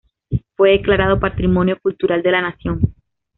Fue 0.55 0.71
declarado 0.71 1.19
Patrimonio 1.19 1.79
Cultural 1.79 2.23
de 2.23 2.31
la 2.31 2.41
Nación. 2.41 2.95